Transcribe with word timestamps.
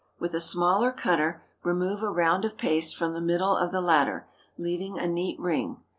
With 0.19 0.33
a 0.33 0.41
smaller 0.41 0.91
cutter, 0.91 1.43
remove 1.61 2.01
a 2.01 2.09
round 2.09 2.43
of 2.43 2.57
paste 2.57 2.97
from 2.97 3.13
the 3.13 3.21
middle 3.21 3.55
of 3.55 3.71
the 3.71 3.81
latter, 3.81 4.27
leaving 4.57 4.97
a 4.97 5.05
neat 5.05 5.39
ring. 5.39 5.77